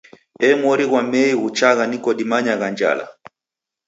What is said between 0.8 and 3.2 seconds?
ghwa Mei ghuchagha niko dimanyaa njala!